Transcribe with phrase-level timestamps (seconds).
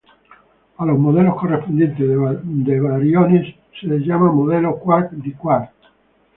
[0.77, 2.09] A los modelos correspondientes
[2.59, 5.71] de bariones se les llama modelos quark–diquark.